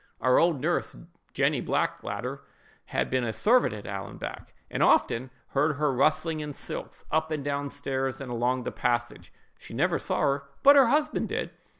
Our 0.19 0.39
old 0.39 0.59
nurse, 0.59 0.95
Jenny 1.31 1.61
Blackadder, 1.61 2.41
had 2.85 3.11
been 3.11 3.23
a 3.23 3.31
servant 3.31 3.75
at 3.75 3.85
Allanbank, 3.85 4.51
and 4.71 4.81
often 4.81 5.29
heard 5.49 5.75
her 5.75 5.93
rustling 5.93 6.39
in 6.39 6.53
silks 6.53 7.05
up 7.11 7.29
and 7.29 7.45
down 7.45 7.69
stairs, 7.69 8.19
and 8.19 8.31
along 8.31 8.63
the 8.63 8.71
passage. 8.71 9.31
She 9.59 9.75
never 9.75 9.99
saw 9.99 10.21
her—but 10.21 10.75
her 10.75 10.87
husband 10.87 11.27
did. 11.29 11.51